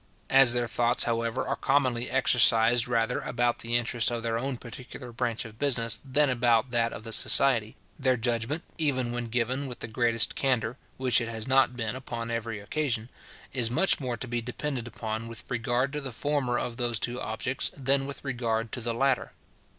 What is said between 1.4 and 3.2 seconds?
are commonly exercised rather